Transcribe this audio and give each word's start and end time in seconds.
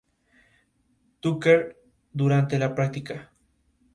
Tucker 1.19 1.77
durante 2.11 2.57
la 2.57 2.73
práctica. 2.73 3.31